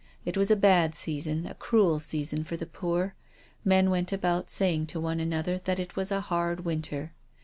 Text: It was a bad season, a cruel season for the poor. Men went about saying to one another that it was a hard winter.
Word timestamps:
It 0.25 0.35
was 0.35 0.49
a 0.49 0.55
bad 0.55 0.95
season, 0.95 1.45
a 1.45 1.53
cruel 1.53 1.99
season 1.99 2.43
for 2.43 2.57
the 2.57 2.65
poor. 2.65 3.13
Men 3.63 3.91
went 3.91 4.11
about 4.11 4.49
saying 4.49 4.87
to 4.87 4.99
one 4.99 5.19
another 5.19 5.59
that 5.65 5.77
it 5.77 5.95
was 5.95 6.11
a 6.11 6.21
hard 6.21 6.61
winter. 6.65 7.13